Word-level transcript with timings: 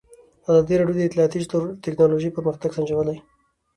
ازادي 0.49 0.73
راډیو 0.77 0.97
د 0.97 1.01
اطلاعاتی 1.07 1.39
تکنالوژي 1.85 2.29
پرمختګ 2.37 2.69
سنجولی. 2.77 3.17